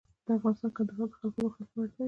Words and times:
افغانستان 0.37 0.69
کې 0.69 0.75
کندهار 0.75 1.07
د 1.11 1.15
خلکو 1.19 1.39
د 1.45 1.49
خوښې 1.55 1.75
وړ 1.77 1.85
ځای 1.93 1.93
دی. 1.93 1.99